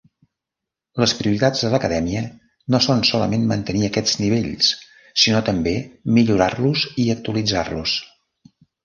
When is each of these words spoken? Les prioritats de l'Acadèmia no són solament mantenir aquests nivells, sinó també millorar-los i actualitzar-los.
Les 1.01 1.11
prioritats 1.17 1.59
de 1.65 1.69
l'Acadèmia 1.73 2.23
no 2.75 2.79
són 2.85 3.03
solament 3.09 3.45
mantenir 3.51 3.83
aquests 3.89 4.15
nivells, 4.21 4.71
sinó 5.25 5.43
també 5.51 5.75
millorar-los 6.17 6.87
i 7.05 7.07
actualitzar-los. 7.17 7.95